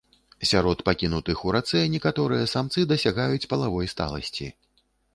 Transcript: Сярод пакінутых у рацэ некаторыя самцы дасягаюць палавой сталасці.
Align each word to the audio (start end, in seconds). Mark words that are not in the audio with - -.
Сярод 0.51 0.79
пакінутых 0.87 1.43
у 1.51 1.53
рацэ 1.57 1.83
некаторыя 1.97 2.49
самцы 2.57 2.89
дасягаюць 2.95 3.49
палавой 3.55 3.95
сталасці. 3.97 4.55